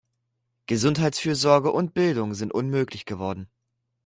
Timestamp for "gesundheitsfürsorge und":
0.65-1.93